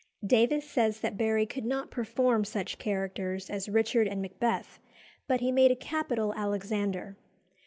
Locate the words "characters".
2.79-3.51